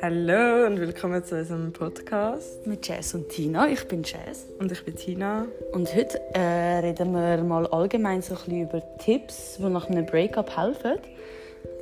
[0.00, 2.66] Hallo und willkommen zu unserem Podcast.
[2.66, 3.68] Mit Jazz und Tina.
[3.68, 4.46] Ich bin Jazz.
[4.58, 5.46] Und ich bin Tina.
[5.72, 10.06] Und heute äh, reden wir mal allgemein so ein bisschen über Tipps, die nach einem
[10.06, 10.98] Breakup helfen.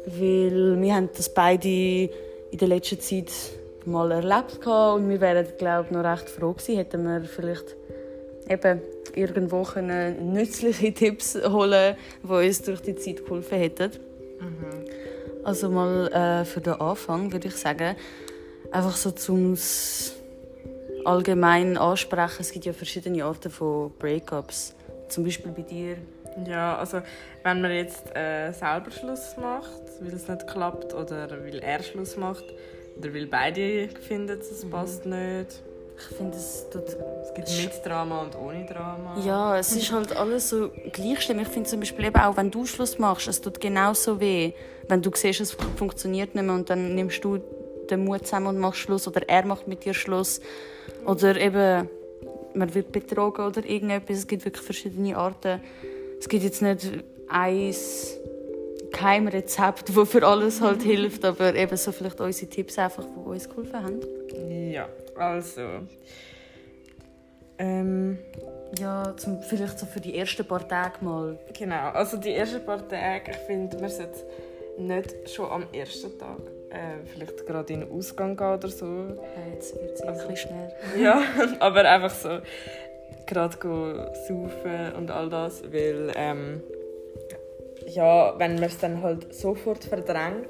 [0.07, 3.30] Weil wir haben das beide in der letzten Zeit
[3.85, 7.77] mal erlebt und wir wären, glaube ich, noch recht froh gewesen, hätten wir vielleicht
[8.49, 8.80] eben
[9.15, 13.91] irgendwo können nützliche Tipps holen die uns durch die Zeit geholfen hätten.
[14.41, 14.84] Mhm.
[15.45, 17.97] Also mal äh, für den Anfang würde ich sagen,
[18.70, 19.56] einfach so zum
[21.05, 22.41] allgemein ansprechen.
[22.41, 24.75] Es gibt ja verschiedene Arten von Breakups.
[25.09, 25.97] Zum Beispiel bei dir.
[26.47, 27.01] Ja, also
[27.42, 32.17] wenn man jetzt äh, selber Schluss macht, weil es nicht klappt, oder weil er Schluss
[32.17, 32.45] macht,
[32.98, 34.70] oder weil beide finden, es mhm.
[34.70, 35.62] passt nicht
[35.98, 36.84] ich finde, es tut...
[37.23, 39.16] Es gibt mit Drama und ohne Drama.
[39.25, 41.41] Ja, es ist halt alles so gleich schlimm.
[41.41, 44.53] Ich finde zum Beispiel eben auch, wenn du Schluss machst, es tut genauso weh.
[44.89, 47.39] Wenn du siehst, es funktioniert nicht mehr und dann nimmst du
[47.91, 50.41] den Mut zusammen und machst Schluss oder er macht mit dir Schluss.
[51.05, 51.89] Oder eben,
[52.55, 54.19] man wird betrogen oder irgendetwas.
[54.19, 55.61] Es gibt wirklich verschiedene Arten.
[56.19, 57.75] Es gibt jetzt nicht ein
[58.92, 63.48] Keimrezept, das für alles halt hilft, aber eben so vielleicht unsere Tipps einfach, die uns
[63.48, 64.00] geholfen haben.
[64.72, 65.62] Ja, also.
[67.59, 68.19] Ähm,
[68.78, 71.39] ja, zum, vielleicht so für die ersten paar Tage mal.
[71.56, 74.25] Genau, also die ersten paar Tage, ich finde, man sollte
[74.78, 76.39] nicht schon am ersten Tag
[76.70, 78.86] äh, vielleicht gerade in den Ausgang gehen oder so.
[78.86, 81.03] Ja, jetzt wird es also, ein bisschen schnell.
[81.03, 81.22] ja,
[81.61, 82.41] aber einfach so
[83.27, 86.62] gerade saufen und all das, weil ähm,
[87.89, 90.47] ja, wenn man es dann halt sofort verdrängt,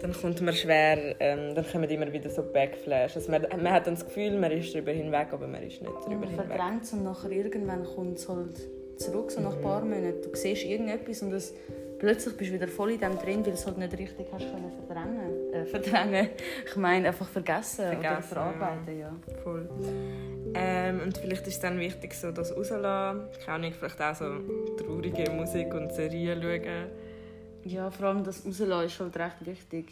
[0.00, 3.16] dann kommt man schwer, ähm, dann kommen immer wieder so Backflash.
[3.16, 5.92] Also man, man hat dann das Gefühl, man ist darüber hinweg, aber man ist nicht
[5.92, 6.36] darüber hinweg.
[6.36, 8.56] Man verdrängt es und nachher irgendwann kommt es halt
[8.96, 10.22] zurück, so nach ein paar Monaten.
[10.22, 11.52] Du siehst irgendetwas und das,
[11.98, 14.46] plötzlich bist du wieder voll in dem drin, weil du es halt nicht richtig hast
[14.50, 15.52] können verdrängen.
[15.52, 16.28] Äh, verdrängen.
[16.66, 19.08] Ich meine, einfach vergessen, vergessen oder verarbeiten, ja.
[19.08, 19.36] ja.
[19.42, 19.68] Voll.
[20.54, 23.22] Ähm, und vielleicht ist es dann wichtig, so das rauszulassen.
[23.44, 24.24] Kann ich vielleicht auch so
[24.76, 26.90] traurige Musik und Serien schauen
[27.64, 29.86] ja, vor allem das Rauslassen ist halt recht wichtig.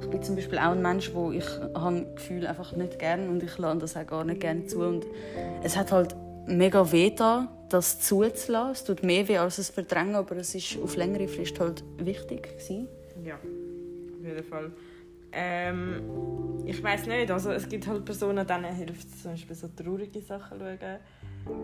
[0.00, 1.44] Ich bin zum Beispiel auch ein Mensch, wo ich
[1.74, 4.80] habe Gefühl einfach nicht gerne und ich lasse das auch gar nicht gerne zu.
[4.80, 5.06] Und
[5.62, 6.14] es hat halt
[6.46, 8.72] mega weh da, das zuzulassen.
[8.72, 12.44] Es tut mehr weh als es verdrängen, aber es ist auf längere Frist halt wichtig
[12.44, 12.88] gewesen.
[13.24, 14.70] Ja, auf jeden Fall.
[15.32, 16.02] Ähm,
[16.66, 20.20] ich weiß nicht, also es gibt halt Personen, denen hilft es zum Beispiel so traurige
[20.20, 20.98] Sachen schauen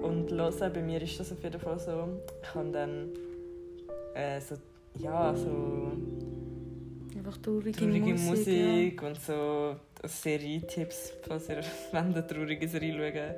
[0.03, 0.73] und hören.
[0.73, 2.21] Bei mir ist das auf jeden Fall so.
[2.43, 3.09] Ich habe dann
[4.15, 4.57] äh, so
[4.99, 5.93] ja, so
[7.17, 9.09] einfach traurige, traurige Musik, Musik ja.
[9.09, 11.61] und so Serietipps, falls ihr
[11.93, 13.35] eine traurige Serie schauen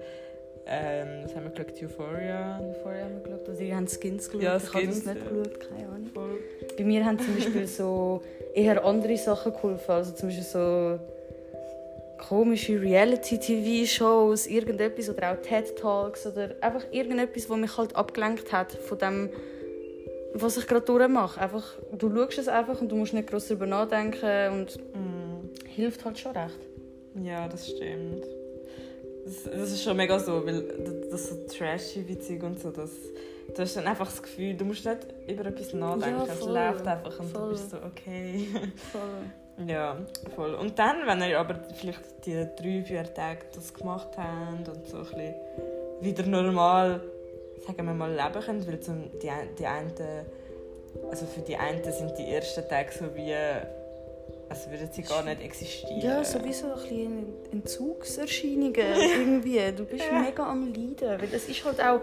[0.69, 1.83] ähm, was haben wir geschaut?
[1.83, 2.61] Euphoria.
[2.61, 3.49] Euphoria haben wir geschaut.
[3.49, 4.43] Also, ihr habt Skins geschaut.
[4.43, 6.11] Ja, ich habe das nicht geschaut, keine Ahnung.
[6.13, 6.39] Voll.
[6.77, 8.23] Bei mir haben zum Beispiel so
[8.55, 9.91] eher andere Sachen geholfen.
[9.91, 10.99] Also zum Beispiel so
[12.19, 18.99] komische Reality-TV-Shows, irgendetwas oder auch TED-Talks oder einfach irgendetwas, was mich halt abgelenkt hat von
[18.99, 19.31] dem
[20.35, 21.41] was ich gerade durchmache.
[21.41, 25.69] Einfach, du schaust es einfach und du musst nicht groß darüber nachdenken und mm.
[25.69, 26.59] hilft halt schon recht.
[27.23, 28.25] Ja, das stimmt.
[29.29, 30.63] Das, das ist schon mega so, weil
[31.11, 32.91] das so trashy witzig und so, das,
[33.55, 36.87] du hast dann einfach das Gefühl, du musst nicht über etwas nachdenken, ja, es läuft
[36.87, 37.43] einfach und voll.
[37.43, 38.47] du bist so, okay.
[38.91, 39.67] Voll.
[39.67, 39.97] ja,
[40.35, 40.55] voll.
[40.55, 44.97] Und dann, wenn ihr aber vielleicht die drei, vier Tage das gemacht habt und so
[44.97, 45.35] ein bisschen
[46.01, 47.03] wieder normal
[47.67, 49.93] sagen wir mal, leben können, weil zum, die, die einen,
[51.11, 53.35] also für die einen sind die ersten Tage so wie,
[54.49, 56.01] als würden sie gar nicht existieren.
[56.01, 59.61] Ja, sowieso ein bisschen Entzugserscheinungen irgendwie.
[59.77, 60.21] Du bist ja.
[60.21, 62.01] mega am Leiden, weil es ist halt auch,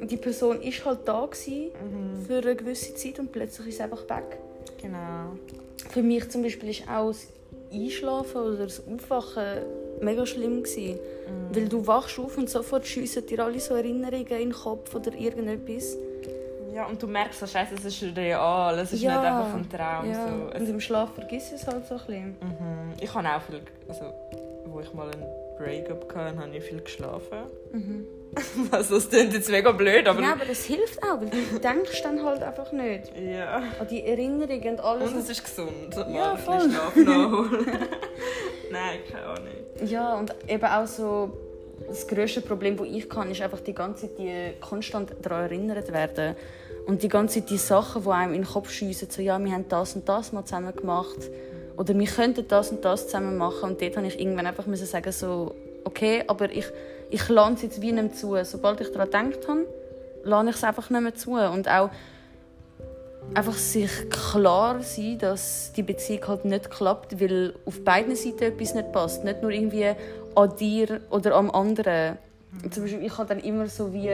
[0.00, 2.24] die Person ist halt da gewesen mhm.
[2.24, 4.38] für eine gewisse Zeit und plötzlich ist sie einfach weg.
[4.80, 5.36] Genau.
[5.90, 7.26] Für mich zum Beispiel ist auch das
[7.72, 9.62] Einschlafen oder das Aufwachen
[10.00, 10.94] mega schlimm gewesen.
[10.94, 11.56] Mhm.
[11.56, 15.12] Weil du wachst auf und sofort schiessen dir alle so Erinnerungen in den Kopf oder
[15.14, 15.96] irgendetwas.
[16.78, 19.68] Ja, und du merkst, so, Scheiße, es ist real, es ist ja, nicht einfach ein
[19.68, 20.08] Traum.
[20.08, 20.28] Ja.
[20.28, 20.60] So.
[20.60, 22.36] Und im Schlaf vergisst es halt so ein bisschen.
[22.40, 22.92] Mhm.
[23.00, 24.14] Ich habe auch viel, also,
[24.64, 25.24] wo ich mal einen
[25.58, 27.38] Breakup hatte, habe ich viel geschlafen.
[27.72, 28.06] Mhm.
[28.70, 30.22] Also, das klingt jetzt mega blöd, aber...
[30.22, 33.10] Ja, aber das hilft auch, weil du denkst dann halt einfach nicht.
[33.18, 33.56] Ja.
[33.80, 35.10] An die Erinnerungen und alles.
[35.10, 36.60] Und es ist gesund, ja, voll.
[36.60, 37.66] Schlaf nachholen.
[38.70, 39.48] Nein, keine Ahnung.
[39.84, 41.47] Ja, und eben auch so
[41.86, 45.92] das grösste Problem, das ich kann, ist einfach die ganze Zeit die konstant daran erinnert
[45.92, 46.36] werden.
[46.86, 49.52] Und die ganze Zeit die Sachen, die einem in den Kopf schiessen, so, ja, wir
[49.52, 51.18] haben das und das mal zusammen gemacht.
[51.76, 53.70] Oder wir könnten das und das zusammen machen.
[53.70, 55.54] Und dort musste ich irgendwann einfach sagen, so,
[55.84, 56.66] okay, aber ich,
[57.10, 58.36] ich lerne es jetzt wie nicht zu.
[58.44, 59.66] Sobald ich daran gedacht habe,
[60.24, 61.32] lerne ich es einfach nicht mehr zu.
[61.32, 61.90] Und auch,
[63.34, 68.74] einfach sich klar sein, dass die Beziehung halt nicht klappt, weil auf beiden Seiten etwas
[68.74, 69.24] nicht passt.
[69.24, 69.92] Nicht nur irgendwie
[70.34, 72.18] an dir oder am anderen.
[72.70, 74.10] Zum Beispiel, ich habe dann immer so wie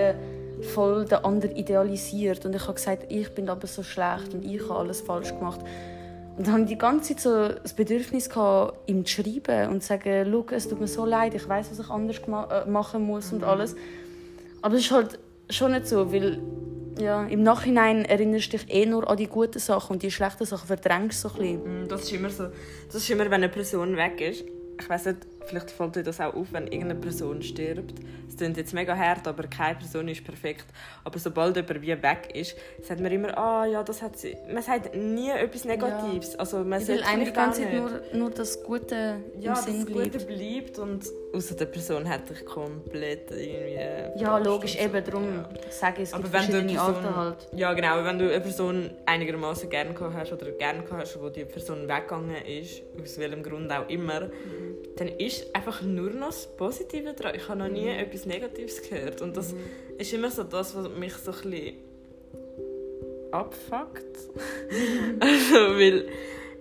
[0.63, 4.63] voll den anderen idealisiert und ich habe gesagt, ich bin aber so schlecht und ich
[4.63, 5.61] habe alles falsch gemacht.
[6.37, 9.83] Und dann hatte ich die ganze Zeit so das Bedürfnis, gehabt, ihm zu schreiben und
[9.83, 13.05] zu sagen, Schau, es tut mir so leid, ich weiß, was ich anders äh, machen
[13.05, 13.77] muss und alles.
[14.61, 15.19] Aber es ist halt
[15.51, 16.41] schon nicht so, weil
[16.99, 20.45] ja, im Nachhinein erinnerst du dich eh nur an die guten Sachen und die schlechten
[20.45, 21.85] Sachen verdrängst du so ein bisschen.
[21.85, 22.45] Mm, das ist immer so.
[22.87, 24.45] Das ist immer, wenn eine Person weg ist.
[24.81, 27.95] Ich weiß nicht, vielleicht fällt dir das auch auf, wenn irgendeine Person stirbt.
[28.29, 30.67] Es klingt jetzt mega hart, aber keine Person ist perfekt.
[31.05, 34.37] Aber sobald jemand wie weg ist, sagt man immer, ah ja, das hat sie.
[34.53, 36.33] Man sagt nie etwas Negatives.
[36.33, 36.39] Ja.
[36.41, 39.85] Also man ich will eigentlich die ganze Zeit nur, nur das Gute ja, im Sinn
[39.85, 40.15] bleibt.
[40.15, 44.21] das Gute bleibt und außer der Person hat dich komplett irgendwie...
[44.23, 45.49] Ja, logisch, eben, darum ja.
[45.71, 47.49] sage ich, es gibt aber wenn verschiedene Arten halt.
[47.55, 51.89] Ja, genau, wenn du eine Person einigermaßen gerne hast oder gerne hast, wo die Person
[51.89, 57.15] weggegangen ist, aus welchem Grund auch immer, mhm dann ist einfach nur noch das Positive
[57.15, 57.35] dran.
[57.35, 57.99] Ich habe noch nie mhm.
[57.99, 59.23] etwas Negatives gehört.
[59.23, 59.61] Und das mhm.
[59.99, 61.75] ist immer so das, was mich so ein bisschen
[63.33, 64.17] abfuckt.
[65.21, 66.09] also, weil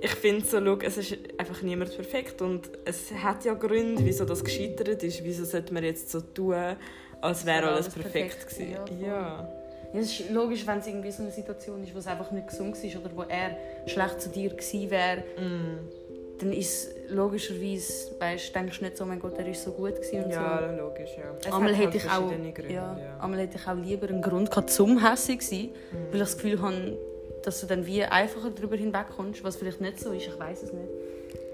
[0.01, 4.25] ich finde so, schau, es ist einfach niemand perfekt und es hat ja Gründe, wieso
[4.25, 5.23] das gescheitert ist.
[5.23, 6.75] Wieso sollte man jetzt so tun,
[7.21, 8.71] als wäre alles, perfekt gewesen.
[8.71, 9.07] Ja.
[9.07, 9.49] ja.
[9.93, 12.47] Ja, es ist logisch, wenn es irgendwie so eine Situation ist, wo es einfach nicht
[12.47, 13.55] gesund ist oder wo er
[13.85, 15.23] schlecht zu dir gewesen wäre.
[15.37, 16.02] Mm
[16.43, 20.25] dann ist logischerweise, weißt, denkst du nicht so, mein Gott, er ist so gut gewesen
[20.25, 20.83] und ja, so.
[20.83, 21.55] logisch, ja.
[21.55, 23.35] Einmal hätte, halt ich auch, Gründe, ja, ja.
[23.35, 25.97] hätte ich auch lieber einen Grund gehabt, zum hässlich zu sein, mhm.
[26.11, 26.97] weil ich das Gefühl habe,
[27.43, 30.73] dass du dann wie einfacher darüber hinwegkommst, was vielleicht nicht so ist, ich weiß es
[30.73, 30.89] nicht.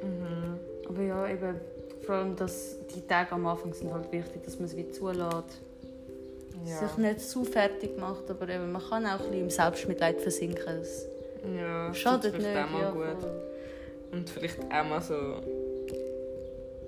[0.04, 0.60] Mhm.
[0.88, 1.56] Aber ja, eben,
[2.06, 5.62] vor allem, dass die Tage am Anfang sind halt wichtig, dass man es wie zulässt.
[6.66, 6.78] Ja.
[6.78, 10.66] Sich nicht zu fertig macht, aber eben, man kann auch ein bisschen im Selbstmitleid versinken.
[10.66, 11.06] Das
[11.58, 12.46] ja, schadet nicht.
[12.54, 13.22] Ja, gut.
[13.22, 13.49] Voll.
[14.12, 15.42] Und vielleicht auch mal so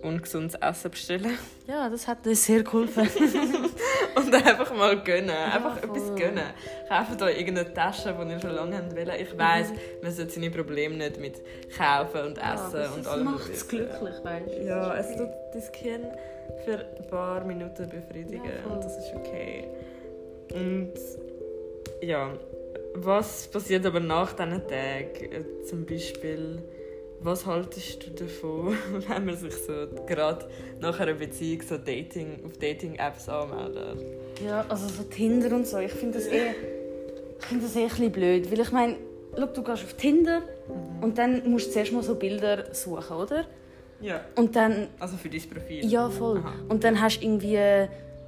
[0.02, 1.38] ungesundes Essen bestellen.
[1.68, 3.08] Ja, das hat uns sehr geholfen.
[4.16, 5.30] und einfach mal gönnen.
[5.30, 6.44] Einfach ja, etwas gönnen.
[6.88, 9.22] Kaufen da irgendeine Tasche, die ihr schon lange wollt.
[9.22, 9.78] Ich weiss, mhm.
[10.02, 11.42] man sollte seine Probleme nicht mit
[11.78, 13.26] kaufen und essen ja, und allem.
[13.26, 14.66] macht es glücklich, weißt du?
[14.66, 16.06] Ja, es tut dein Kind
[16.66, 18.44] für ein paar Minuten befriedigen.
[18.46, 19.68] Ja, und das ist okay.
[20.54, 20.94] Und
[22.02, 22.34] ja,
[22.96, 25.46] was passiert aber nach diesen Tagen?
[25.66, 26.62] Zum Beispiel
[27.24, 28.76] was haltest du davon,
[29.08, 30.48] wenn man sich so gerade
[30.80, 34.04] nach einer Beziehung so Dating, auf Dating-Apps anmeldet?
[34.46, 35.78] Ja, also so Tinder und so.
[35.80, 36.52] Ich finde das eh,
[37.40, 38.96] ich finde das eh ein bisschen blöd, weil ich meine,
[39.38, 41.04] schau, du gehst auf Tinder mhm.
[41.04, 43.46] und dann musst du zuerst mal so Bilder suchen, oder?
[44.02, 44.22] Ja.
[44.36, 44.88] Und dann...
[45.00, 45.86] Also für dein Profil?
[45.86, 46.40] Ja, voll.
[46.40, 46.54] Aha.
[46.70, 47.60] Und dann hast du irgendwie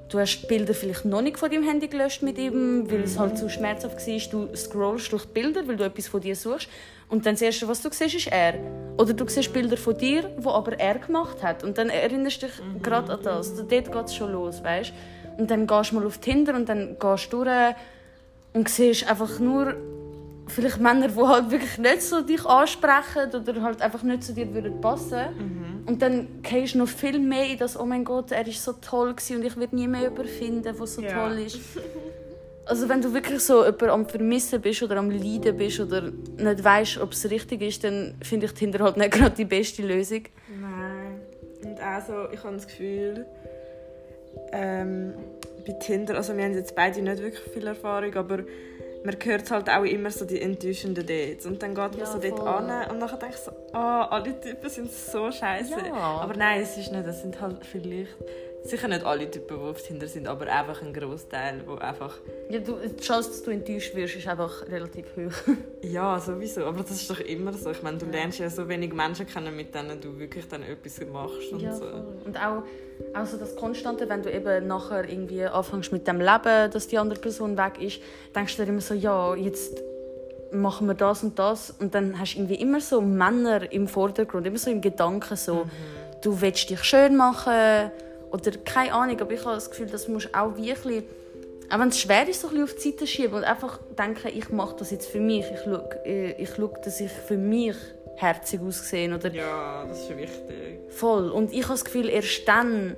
[0.08, 3.18] du hast die Bilder vielleicht noch nicht von deinem Handy gelöscht mit ihm, weil es
[3.18, 4.30] halt zu schmerzhaft war.
[4.30, 6.68] Du scrollst durch die Bilder, weil du etwas von dir suchst.
[7.08, 8.54] Und dann das Erste, was du siehst, ist er.
[8.96, 11.64] Oder du siehst Bilder von dir, die aber er gemacht hat.
[11.64, 12.82] Und dann erinnerst du dich mhm.
[12.82, 13.50] gerade an das.
[13.50, 14.92] Also dort geht es schon los, weißt
[15.38, 17.74] Und dann gehst du mal auf Tinder und dann gehst du durch
[18.52, 19.74] und siehst einfach nur
[20.46, 24.52] vielleicht Männer, die halt wirklich nicht so dich ansprechen oder halt einfach nicht zu dir
[24.52, 25.24] würden passen.
[25.36, 25.64] Mhm.
[25.86, 28.72] Und dann gehst du noch viel mehr in das, oh mein Gott, er ist so
[28.74, 31.12] toll und ich werde nie mehr überfinden, der so ja.
[31.12, 31.58] toll ist.
[32.66, 36.64] Also wenn du wirklich so jemanden am Vermissen bist oder am Leiden bist oder nicht
[36.64, 40.22] weißt, ob es richtig ist, dann finde ich Tinder halt nicht gerade die beste Lösung.
[40.48, 41.20] Nein.
[41.62, 43.26] Und also ich habe das Gefühl,
[44.52, 45.12] ähm,
[45.66, 48.44] bei Tinder, also wir haben jetzt beide nicht wirklich viel Erfahrung, aber
[49.04, 51.44] man hört halt auch immer so die enttäuschenden Dates.
[51.44, 54.40] Und dann geht man ja, so dort an und dann denke ich so, oh, alle
[54.40, 55.76] Typen sind so scheiße.
[55.86, 55.94] Ja.
[55.94, 58.16] Aber nein, es ist nicht, das sind halt vielleicht
[58.64, 62.14] sicher nicht alle Typen, die Tinder sind, aber einfach ein Großteil, wo einfach...
[62.48, 65.54] Ja, du, die Chance, dass du enttäuscht wirst, ist einfach relativ hoch.
[65.82, 66.64] ja, sowieso.
[66.64, 67.70] Aber das ist doch immer so.
[67.70, 70.98] Ich meine, du lernst ja so wenig Menschen kennen, mit denen du wirklich dann etwas
[71.12, 71.84] machst und ja, so.
[72.24, 72.62] Und auch,
[73.14, 76.96] auch so das Konstante, wenn du eben nachher irgendwie anfängst mit dem Leben, dass die
[76.96, 78.00] andere Person weg ist,
[78.34, 79.82] denkst du dir immer so, ja, jetzt
[80.52, 84.46] machen wir das und das und dann hast du irgendwie immer so Männer im Vordergrund,
[84.46, 85.70] immer so im Gedanken so, mhm.
[86.22, 87.90] du willst dich schön machen
[88.34, 91.04] oder keine Ahnung, aber ich habe das Gefühl, das musst auch wirklich,
[91.70, 94.28] auch wenn es schwer ist, so ein bisschen auf die Seite schieben und einfach denken,
[94.34, 97.76] ich mache das jetzt für mich, ich schaue, äh, ich schaue dass ich für mich
[98.16, 99.14] herzig aussehe.
[99.14, 100.80] Oder ja, das ist wichtig.
[100.88, 101.30] Voll.
[101.30, 102.96] Und ich habe das Gefühl, erst dann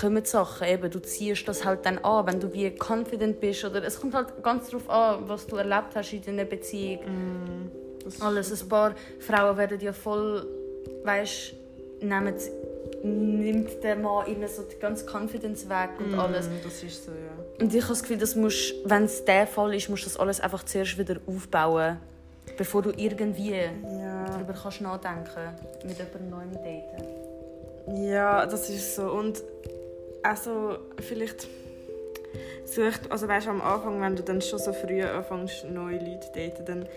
[0.00, 3.62] kommen die Sachen, eben, du ziehst das halt dann an, wenn du wie confident bist
[3.64, 7.04] oder es kommt halt ganz darauf an, was du erlebt hast in deiner Beziehung.
[7.04, 10.46] Mm, Alles, ein paar Frauen werden ja voll,
[11.04, 11.54] weißt,
[12.00, 12.34] nehmen
[13.02, 16.48] nimmt der Mann ihnen so die ganze Confidence weg und mm, alles.
[16.62, 17.62] Das ist so, ja.
[17.62, 18.20] Und ich habe das Gefühl,
[18.84, 21.98] wenn es der Fall ist, musst du das alles einfach zuerst wieder aufbauen,
[22.56, 24.24] bevor du irgendwie ja.
[24.26, 28.06] darüber kannst nachdenken mit jemandem neuem daten.
[28.08, 29.10] Ja, das ist so.
[29.10, 29.42] Und
[30.22, 31.46] also vielleicht
[32.64, 36.32] sucht, also weißt, am Anfang, wenn du dann schon so früh anfängst, neue Leute zu
[36.34, 36.88] daten, dann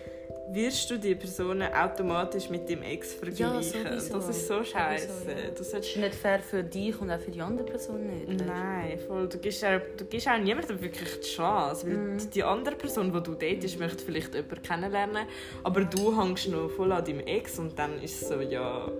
[0.51, 3.83] wirst du die Personen automatisch mit dem Ex vergleichen.
[3.83, 5.07] Ja, das ist so scheiße.
[5.27, 5.51] Ja.
[5.55, 8.45] Das ist nicht fair für dich und auch für die andere Person nicht.
[8.45, 9.27] Nein, voll.
[9.27, 11.87] Du gibst, auch, du gibst auch niemandem wirklich die Chance.
[11.87, 12.29] Weil mm.
[12.33, 15.27] die andere Person, die du datest, möchte vielleicht jemanden kennenlernen,
[15.63, 18.91] aber du hängst noch voll an deinem Ex und dann ist es so, ja...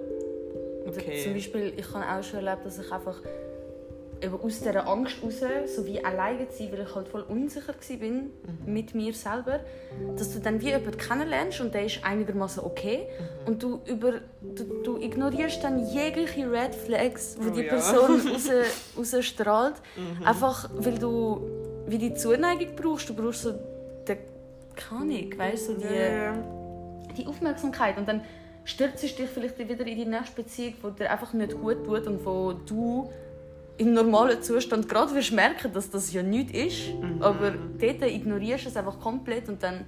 [0.87, 1.23] Okay.
[1.23, 3.21] Zum Beispiel, ich habe auch schon erlebt, dass ich einfach
[4.21, 5.41] eben aus dieser Angst raus,
[5.75, 8.31] so wie alleine zu sein, weil ich halt voll unsicher war mhm.
[8.65, 9.59] mit mir selber,
[10.17, 13.47] dass du dann wie jemanden kennenlernst und der ist einigermaßen okay mhm.
[13.47, 18.31] und du, über, du, du, ignorierst dann jegliche Red Flags, die oh, die Person ja.
[18.97, 20.25] raus, rausstrahlt, mhm.
[20.25, 21.41] einfach weil du
[21.87, 23.51] wie die Zuneigung brauchst, du brauchst so
[24.07, 24.17] die,
[24.75, 26.33] keine Ahnung, weißt, so die, yeah.
[27.17, 28.21] die Aufmerksamkeit und dann
[28.65, 32.23] stürzt dich vielleicht wieder in die nächste Beziehung, die dir einfach nicht gut tut und
[32.25, 33.09] wo du
[33.79, 37.21] im normalen Zustand gerade wirst merken, dass das ja nichts ist, mhm.
[37.21, 39.85] aber dort ignorierst du es einfach komplett und dann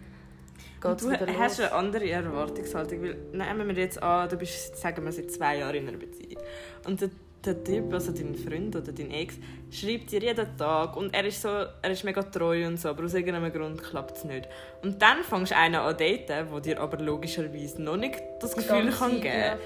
[0.81, 1.35] geht es wieder los.
[1.35, 5.29] Du hast eine andere Erwartungshaltung, weil nehmen wir jetzt an, du bist, sagen wir, seit
[5.31, 6.41] zwei Jahren in einer Beziehung
[6.85, 7.01] und
[7.45, 9.35] der Typ, also dein Freund oder dein Ex,
[9.71, 13.05] schreibt dir jeden Tag und er ist, so, er ist mega treu und so, aber
[13.05, 14.47] aus irgendeinem Grund klappt es nicht.
[14.83, 18.85] Und dann fängst du einen an daten, der dir aber logischerweise noch nicht das Gefühl
[18.85, 19.57] Ganz kann geben kann.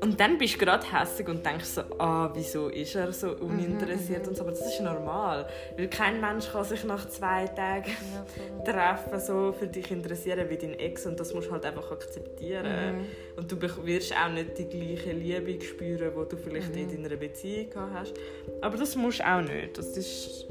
[0.00, 3.50] Und dann bist du gerade hässlich und denkst so, ah, wieso ist er so mhm,
[3.50, 4.42] uninteressiert mhm, und so.
[4.42, 5.46] Aber das ist normal,
[5.76, 7.92] weil kein Mensch kann sich nach zwei Tagen
[8.64, 12.96] treffen, so für dich interessieren wie dein Ex und das musst du halt einfach akzeptieren.
[12.96, 13.06] Mhm.
[13.36, 16.90] Und du wirst auch nicht die gleiche Liebe spüren, die du vielleicht mhm.
[16.90, 18.14] in deiner Beziehung hast.
[18.60, 19.78] Aber das musst du auch nicht.
[19.78, 20.46] Das ist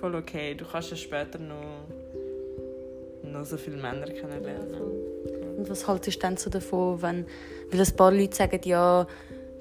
[0.00, 0.54] voll okay.
[0.54, 1.86] Du kannst ja später noch,
[3.22, 4.80] noch so viele Männer kennenlernen.
[5.56, 7.26] Und was haltest du dann so davon, wenn
[7.70, 9.06] weil ein paar Leute sagen, ja,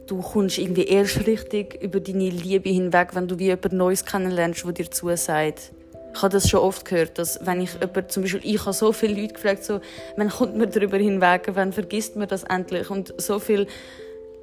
[0.07, 4.65] du kommst irgendwie erst richtig über deine Liebe hinweg, wenn du wie jemand Neues kennenlernst,
[4.65, 5.71] der dir zusagt.
[6.13, 8.91] Ich habe das schon oft gehört, dass wenn ich jemand, zum Beispiel, ich habe so
[8.91, 9.79] viele Leute gefragt, so,
[10.17, 12.89] wann kommt man darüber hinweg, wann vergisst man das endlich?
[12.89, 13.67] Und so viele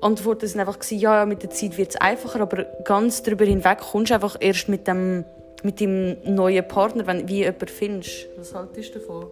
[0.00, 4.10] Antworten sind einfach ja, mit der Zeit wird es einfacher, aber ganz darüber hinweg kommst
[4.10, 5.24] du einfach erst mit dem,
[5.62, 8.28] mit dem neuen Partner, wenn du wie jemand findest.
[8.36, 9.26] Was haltest du davon?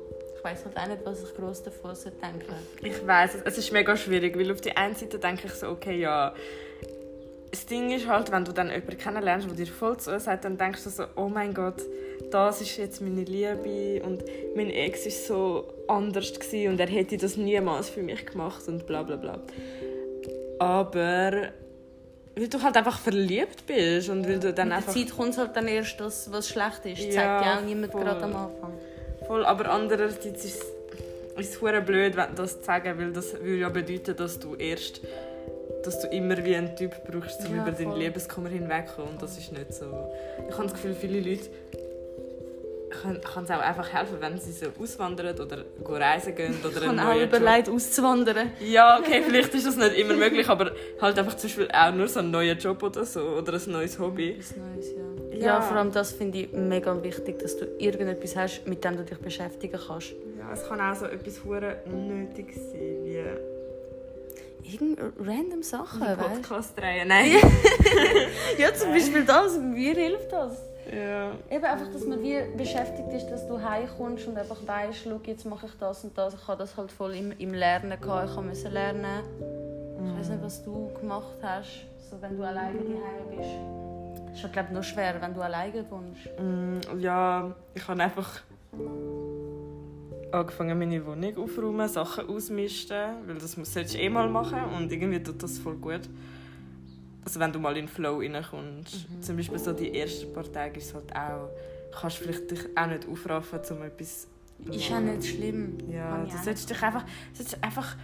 [0.46, 1.92] weiß halt auch nicht, was ich groß davon
[2.22, 2.52] denke.
[2.80, 5.98] Ich weiß, es ist mega schwierig, weil auf die einen Seite denke ich so, okay,
[5.98, 6.34] ja,
[7.50, 10.56] das Ding ist halt, wenn du dann jemanden kennenlernst, der dir voll zu sagt, dann
[10.56, 11.82] denkst du so, oh mein Gott,
[12.30, 14.22] das ist jetzt meine Liebe und
[14.54, 18.86] mein Ex ist so anders gewesen und er hätte das niemals für mich gemacht und
[18.86, 19.40] bla bla bla.
[20.58, 21.32] Aber
[22.34, 24.92] weil du halt einfach verliebt bist und weil du dann Mit einfach...
[24.92, 26.98] der Zeit kommt halt dann erst das, was schlecht ist.
[26.98, 28.72] Ja, zeigt ja auch niemand gerade am Anfang.
[29.26, 30.64] Voll, aber andererseits ist
[31.38, 35.02] es ist blöd, das zu sagen, weil das würde ja bedeuten, dass du erst
[35.86, 39.12] dass du immer wie einen Typ brauchst, um ja, über deinen Lebenskummer hinwegzukommen.
[39.12, 39.84] Und das ist nicht so.
[40.48, 41.48] Ich habe das Gefühl, viele Leute
[43.02, 47.00] kann es auch einfach helfen, wenn sie so auswandern oder reisen gehen oder ich neuen
[47.00, 48.52] auch überlegt, auszuwandern.
[48.60, 52.08] Ja, okay, vielleicht ist das nicht immer möglich, aber halt einfach zum Beispiel auch nur
[52.08, 54.30] so einen neuen Job oder so oder ein neues Hobby.
[54.30, 55.38] Etwas Neues, ja.
[55.38, 55.46] Ja.
[55.46, 59.04] ja, vor allem das finde ich mega wichtig, dass du irgendetwas hast, mit dem du
[59.04, 60.12] dich beschäftigen kannst.
[60.38, 63.22] Ja, es kann auch so etwas hure unnötig sein, wie
[64.72, 67.32] irgend random Sachen, weißt Podcast drehen, nein.
[68.58, 70.62] ja, zum Beispiel das, mir hilft das.
[70.92, 71.32] Ja.
[71.50, 75.44] Eben einfach, dass man wie beschäftigt ist, dass du heimkommst und einfach weißt, schau, jetzt
[75.44, 76.34] mache ich das und das.
[76.34, 78.30] Ich habe das halt voll im, im Lernen gehabt.
[78.30, 79.22] Ich musste lernen.
[79.98, 80.06] Mm.
[80.06, 84.32] Ich weiß nicht, was du gemacht hast, so wenn du alleine daheim bist.
[84.32, 86.28] Es ist glaube ich noch schwer, wenn du alleine wohnst.
[86.38, 88.40] Mm, ja, ich habe einfach
[90.30, 95.22] angefangen, meine Wohnung aufzuräumen, Sachen ausmisten, weil das solltest du eh mal machen und irgendwie
[95.22, 96.02] tut das voll gut
[97.26, 99.20] also wenn du mal in den Flow reinkommst, mhm.
[99.20, 101.50] zum Beispiel so die ersten paar Tage ist halt auch,
[102.00, 104.28] kannst du vielleicht dich auch nicht aufraffen, um etwas
[104.70, 105.76] Ist auch nicht schlimm.
[105.90, 107.04] Ja, du solltest dich einfach,
[107.34, 107.96] solltest einfach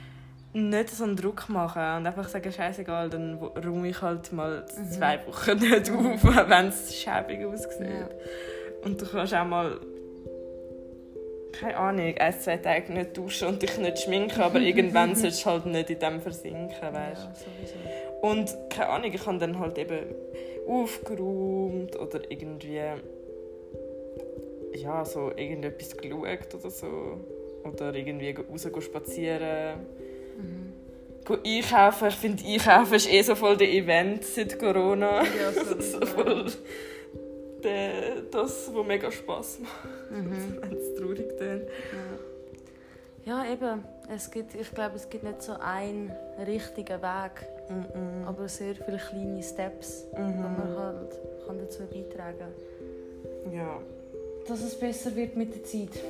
[0.55, 4.91] nicht so einen Druck machen und einfach sagen, scheißegal, dann räume ich halt mal mhm.
[4.91, 7.81] zwei Wochen nicht auf, wenn es schäbig aussieht.
[7.81, 8.09] Ja.
[8.85, 9.79] Und du kannst auch mal
[11.53, 15.51] keine Ahnung, ein, zwei Tage nicht duschen und dich nicht schminken, aber irgendwann sollst du
[15.51, 18.29] halt nicht in dem versinken, weißt ja.
[18.29, 20.01] Und keine Ahnung, ich habe dann halt eben
[20.67, 22.81] aufgeräumt oder irgendwie
[24.75, 27.21] ja, so irgendetwas geschaut oder so.
[27.65, 29.81] Oder irgendwie raus spazieren.
[30.37, 30.73] Mhm.
[31.45, 32.09] einkaufen.
[32.09, 35.23] Ich finde, Einkaufen ist eh so voll der Event seit Corona.
[35.23, 36.47] Ja, so, so voll
[37.63, 40.11] der, das, was mega Spass macht.
[40.11, 40.59] Mhm.
[40.61, 41.69] Wenn es traurig tönt.
[43.25, 43.45] Ja.
[43.45, 43.85] ja, eben.
[44.15, 46.13] Es gibt, ich glaube, es gibt nicht so einen
[46.45, 47.47] richtigen Weg.
[47.69, 48.27] Mhm.
[48.27, 53.53] Aber sehr viele kleine Steps, die man halt kann dazu beitragen kann.
[53.53, 53.81] Ja.
[54.47, 56.03] Dass es besser wird mit der Zeit.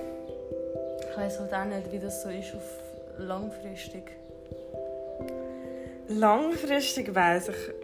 [1.11, 2.83] Ich weiß halt auch nicht, wie das so ist auf
[3.19, 4.05] langfristig.
[6.09, 7.82] Langfristig weiß ich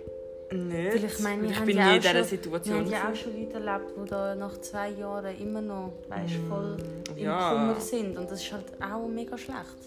[0.52, 0.94] nicht.
[0.94, 2.88] Weil ich meine, ich bin nie in dieser Situation.
[2.88, 6.34] Wir haben ja auch schon Leute erlebt, die da nach zwei Jahren immer noch weißt,
[6.34, 6.76] mm, voll
[7.16, 7.50] im ja.
[7.50, 8.18] Kummer sind.
[8.18, 9.78] Und das ist halt auch mega schlecht.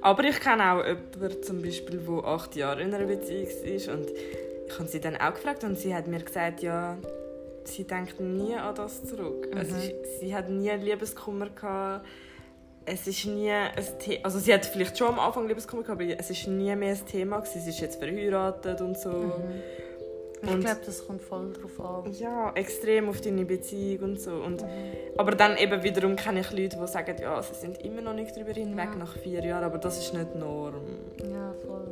[0.00, 3.88] Aber ich kenne auch jemanden, zum Beispiel, der acht Jahre in einer Beziehung ist.
[3.88, 4.08] Und
[4.68, 6.96] ich habe sie dann auch gefragt und sie hat mir gesagt, ja,
[7.64, 9.48] sie denkt nie an das zurück.
[9.50, 9.58] Mhm.
[9.58, 9.74] Also,
[10.20, 12.04] sie hat nie Liebeskummer gehabt
[12.90, 16.18] es ist nie ein Thema, also sie hat vielleicht schon am Anfang Liebeskummer gehabt, aber
[16.18, 17.60] es ist nie mehr ein Thema gewesen.
[17.60, 19.10] Sie ist jetzt verheiratet und so.
[19.10, 19.62] Mhm.
[20.42, 22.12] Ich glaube, das kommt voll drauf an.
[22.12, 24.32] Ja, extrem auf deine Beziehung und so.
[24.32, 24.68] Und, mhm.
[25.16, 28.36] Aber dann eben wiederum kenne ich Leute, die sagen, ja, sie sind immer noch nicht
[28.36, 28.96] darüber hinweg ja.
[28.96, 30.74] nach vier Jahren, aber das ist nicht Norm.
[31.22, 31.88] Ja, voll.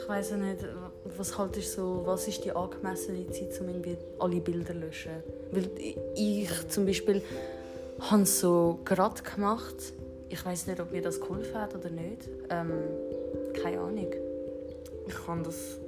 [0.00, 0.64] Ich weiß nicht,
[1.16, 5.22] was halt ist so, was ist die angemessene Zeit, um irgendwie alle Bilder zu löschen?
[5.50, 5.68] Weil
[6.14, 7.22] ich zum Beispiel
[8.00, 9.92] habe es so gerade gemacht.
[10.28, 12.28] Ich weiß nicht, ob mir das geholfen hat oder nicht.
[12.50, 12.72] Ähm,
[13.62, 14.12] keine Ahnung.
[15.06, 15.78] Ich kann das.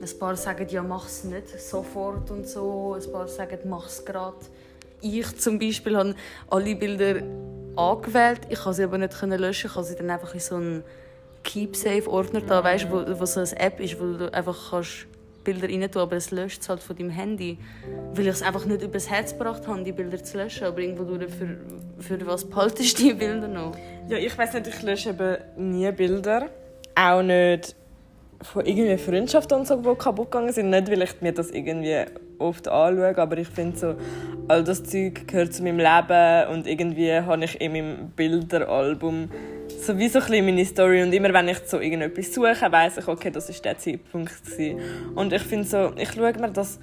[0.00, 2.94] Ein paar sagen, ja, mach es nicht sofort und so.
[2.94, 4.36] Ein paar sagen, mach es gerade.
[5.00, 6.14] Ich zum Beispiel habe
[6.48, 7.22] alle Bilder
[7.76, 8.40] angewählt.
[8.48, 9.70] Ich konnte sie aber nicht löschen.
[9.70, 10.84] Ich habe sie dann einfach in so einen
[11.44, 15.06] Keep-Safe-Ordner da, weißt, wo, wo so eine App ist, wo du einfach kannst
[15.44, 17.58] Bilder rein tun, aber es löscht es halt von deinem Handy.
[18.14, 20.66] Weil ich es einfach nicht übers Herz gebracht habe, die Bilder zu löschen.
[20.66, 21.58] Aber irgendwo durch, für,
[21.98, 23.76] für was behaltest du die Bilder noch?
[24.08, 26.48] Ja, ich weiß nicht, ich lösche eben nie Bilder.
[26.94, 27.76] Auch nicht
[28.44, 30.70] von irgendwie Freundschaften und so, die kaputt gegangen sind.
[30.70, 32.04] Nicht, weil ich mir das irgendwie
[32.38, 33.94] oft anschaue, aber ich finde so,
[34.48, 39.30] all das Zeug gehört zu meinem Leben und irgendwie habe ich in meinem Bilderalbum
[39.80, 43.08] so wie so ein meine Story und immer wenn ich so irgendetwas suche, weiß ich,
[43.08, 44.80] okay, das ist der Zeitpunkt gewesen.
[45.14, 46.78] und ich finde so, ich schaue mir das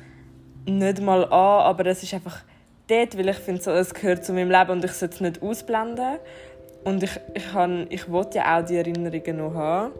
[0.65, 2.43] nicht mal an, aber es ist einfach
[2.87, 5.41] dort, weil ich finde so, es gehört zu meinem Leben und ich sollte es nicht
[5.41, 6.17] ausblenden
[6.83, 7.43] und ich, ich,
[7.89, 9.93] ich wollte ja auch die Erinnerungen noch haben,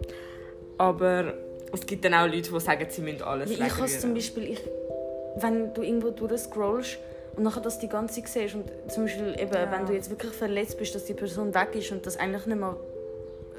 [0.78, 1.34] aber
[1.74, 4.52] es gibt dann auch Leute, die sagen, sie müssen alles ja, Ich habe zum Beispiel,
[4.52, 4.60] ich,
[5.38, 6.98] wenn du irgendwo durchscrollst
[7.36, 9.72] und nachher das die ganze Zeit siehst und zum Beispiel eben, ja.
[9.72, 12.60] wenn du jetzt wirklich verletzt bist, dass die Person weg ist und das eigentlich nicht
[12.60, 12.76] mehr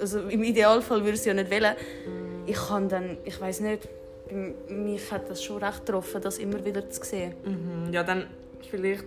[0.01, 1.77] also im Idealfall würde es ja nicht wählen.
[1.77, 2.49] Mm.
[2.49, 3.89] Ich kann dann, ich weiß nicht,
[4.69, 7.35] mich hat das schon recht getroffen, das immer wieder zu sehen.
[7.45, 7.93] Mhm.
[7.93, 8.27] Ja, dann
[8.69, 9.05] vielleicht...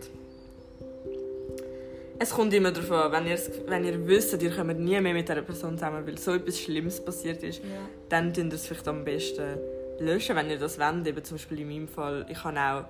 [2.17, 5.27] Es kommt immer darauf an, wenn ihr, wenn ihr wisst, ihr kommt nie mehr mit
[5.27, 7.69] dieser Person zusammen, weil so etwas Schlimmes passiert ist, ja.
[8.09, 9.57] dann könnt ihr es vielleicht am besten
[9.99, 11.05] löschen, wenn ihr das wollt.
[11.07, 12.85] Eben zum Beispiel in meinem Fall, ich habe auch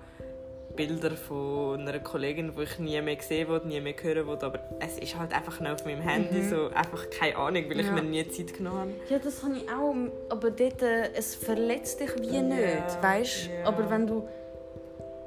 [0.75, 4.59] Bilder von einer Kollegin, die ich nie mehr sehen will, nie mehr hören will, aber
[4.79, 6.49] es ist halt einfach noch auf meinem Handy, mhm.
[6.49, 7.93] so einfach keine Ahnung, weil ich ja.
[7.93, 8.91] mir nie Zeit genommen habe.
[9.09, 9.95] Ja, das habe ich auch,
[10.29, 12.41] aber dort, äh, es verletzt dich wie ja.
[12.41, 13.49] nicht, weißt?
[13.63, 14.27] Aber wenn du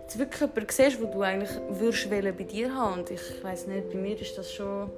[0.08, 3.90] jetzt wirklich jemanden siehst, wo du eigentlich würdest bei dir haben und ich weiß nicht,
[3.90, 4.90] bei mir ist das schon,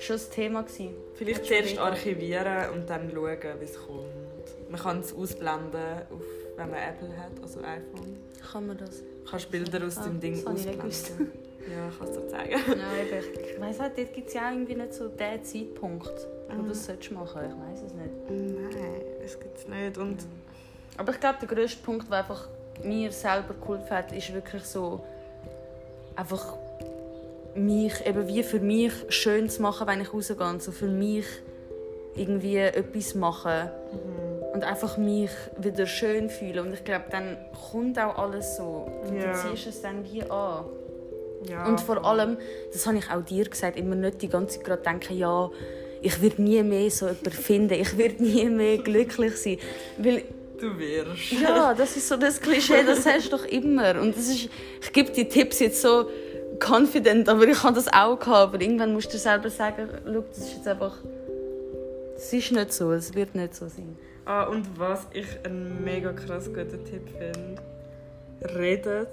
[0.00, 0.94] schon das Thema gewesen.
[1.14, 4.70] Vielleicht zuerst archivieren und dann schauen, wie es kommt.
[4.70, 6.22] Man kann es ausblenden, auf,
[6.56, 8.18] wenn man Apple hat, also iPhone.
[8.52, 9.02] Kann man das?
[9.28, 11.32] Kannst Bilder aus ah, dem Ding ausblenden.
[11.68, 12.52] Ja, kannst du zeigen.
[12.78, 16.62] Ja, ich, ich weiss halt, dort gibt es ja irgendwie nicht so den Zeitpunkt, wo
[16.62, 16.66] mhm.
[16.66, 17.56] du es machen solltest.
[17.56, 18.30] Ich weiß es nicht.
[18.30, 19.98] Nein, das gibt es nicht.
[19.98, 20.18] Und
[20.96, 22.48] Aber ich glaube, der grösste Punkt, der einfach
[22.84, 25.04] mir selber cool gefällt, ist wirklich so
[26.14, 26.56] einfach
[27.54, 30.60] mich eben wie für mich schön zu machen, wenn ich rausgehe.
[30.60, 31.26] So für mich
[32.14, 33.70] irgendwie etwas machen.
[33.92, 36.66] Mhm und einfach mich wieder schön fühlen.
[36.66, 37.36] Und ich glaube, dann
[37.70, 38.88] kommt auch alles so.
[39.06, 39.32] Und ja.
[39.32, 40.64] du ziehst es dann wie an.
[41.46, 41.66] Ja.
[41.66, 42.38] Und vor allem,
[42.72, 45.50] das habe ich auch dir gesagt, immer nicht die ganze Zeit gerade denken, ja,
[46.00, 49.58] ich werde nie mehr so jemanden finden, ich werde nie mehr glücklich sein.
[49.98, 50.22] Weil
[50.60, 51.32] Du wirst.
[51.32, 54.00] Ja, das ist so das Klischee, das hast du doch immer.
[54.00, 54.48] Und das ist,
[54.80, 56.08] ich gebe die Tipps jetzt so
[56.58, 58.54] confident, aber ich habe das auch gehabt.
[58.54, 60.96] Aber irgendwann musst du selber sagen, schau, das ist jetzt einfach,
[62.16, 63.96] es ist nicht so, es wird nicht so sein.
[64.24, 67.62] Ah, und was ich einen mega krass guten Tipp finde,
[68.58, 69.08] redet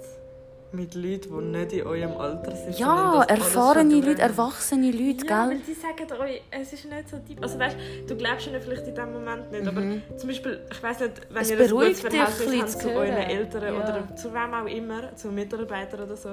[0.74, 2.78] mit Leuten, die nicht in eurem Alter sind.
[2.78, 5.56] Ja, erfahrene Leute, erwachsene Leute, ja, gell?
[5.56, 7.42] weil die sagen euch, es ist nicht so deep.
[7.42, 9.68] Also weißt du, glaubst ihnen vielleicht in dem Moment nicht, mhm.
[9.68, 13.16] aber zum Beispiel, ich weiß nicht, wenn es ihr ein gutes Verhältnis habt zu euren
[13.16, 13.72] Eltern ja.
[13.74, 16.30] oder zu wem auch immer, zu Mitarbeitern oder so,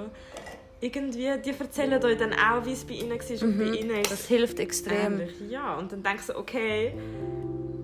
[0.79, 3.59] irgendwie, die erzählen euch dann auch, wie es bei ihnen war und mhm.
[3.59, 5.21] bei ihnen ist Das hilft extrem.
[5.21, 5.35] Ähnlich.
[5.49, 6.93] Ja, und dann denkst du, okay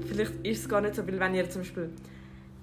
[0.08, 1.90] vielleicht ist es gar nicht so, weil wenn ihr zum Beispiel,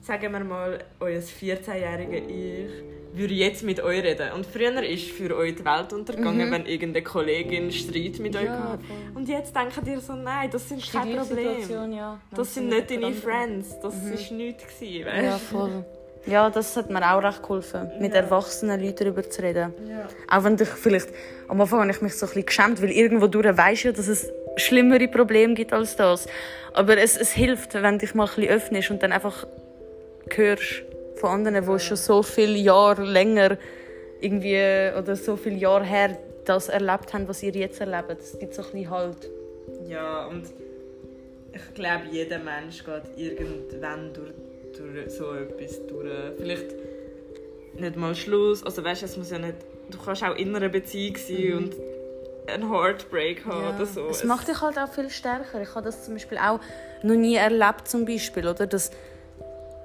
[0.00, 2.70] sagen wir mal, euer 14-jährige Ich
[3.16, 4.32] würde jetzt mit euch reden.
[4.32, 6.52] Und früher ist für euch die Welt untergegangen, mhm.
[6.52, 8.80] wenn irgendeine Kollegin Streit mit euch ja, hat.
[9.14, 11.92] Und jetzt denkt ihr so, nein, das sind kein Problem.
[11.92, 12.20] Ja.
[12.34, 14.36] Das sind nicht deine Friends, das mhm.
[14.36, 15.24] nichts gewesen, weißt?
[15.24, 15.84] Ja, voll.
[16.26, 18.20] Ja, das hat mir auch recht geholfen, mit ja.
[18.20, 19.74] erwachsenen Leuten darüber zu reden.
[19.86, 20.08] Ja.
[20.30, 21.08] Auch wenn ich vielleicht,
[21.48, 24.08] am Anfang habe ich mich so ein bisschen geschämt, weil irgendwo durch weisst ja, dass
[24.08, 26.26] es schlimmere Probleme gibt als das.
[26.72, 29.46] Aber es, es hilft, wenn dich mal ein bisschen öffnest und dann einfach
[30.30, 30.84] hörst
[31.24, 33.56] von anderen, die schon so viele Jahre länger
[34.20, 38.20] irgendwie oder so viele Jahre her das erlebt haben, was ihr jetzt erlebt.
[38.20, 39.30] Es gibt so ein bisschen halt.
[39.88, 40.44] Ja, und
[41.52, 44.32] ich glaube, jeder Mensch geht irgendwann durch
[44.76, 46.10] durch so etwas durch.
[46.36, 46.66] Vielleicht
[47.78, 48.62] nicht mal Schluss.
[48.64, 49.54] Also weißt, es muss ja nicht.
[49.90, 51.56] Du kannst auch in einer Beziehung sein mhm.
[51.56, 51.74] und
[52.46, 53.74] einen Heartbreak haben ja.
[53.74, 54.08] oder so.
[54.08, 55.62] Es macht dich halt auch viel stärker.
[55.62, 56.60] Ich habe das zum Beispiel auch
[57.02, 58.66] noch nie erlebt, zum Beispiel, oder?
[58.66, 58.90] Dass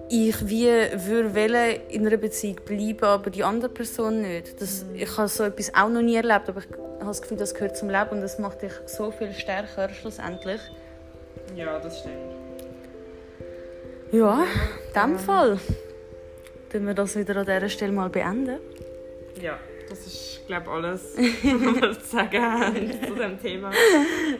[0.10, 4.60] ich wie würde in einer Beziehung bleiben, aber die andere Person nicht.
[4.60, 4.96] Das, mhm.
[4.96, 7.78] Ich habe so etwas auch noch nie erlebt, aber ich habe das Gefühl, das gehört
[7.78, 10.62] zum Leben und das macht dich so viel stärker schlussendlich.
[11.56, 12.16] Ja, das stimmt.
[14.12, 15.60] Ja, in dem Fall
[16.70, 18.58] können wir das wieder an dieser Stelle mal beenden.
[19.40, 23.72] Ja, das ist, glaube ich, alles, was wir zu sagen haben zu diesem Thema.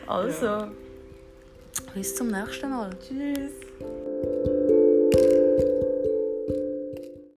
[0.06, 0.72] Also, ja.
[1.94, 2.90] bis zum nächsten Mal.
[3.00, 4.49] Tschüss.